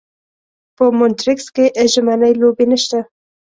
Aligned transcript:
په 0.75 0.83
مونټریکس 0.97 1.47
کې 1.55 1.65
ژمنۍ 1.91 2.33
لوبې 2.41 2.65
نشته. 2.71 2.99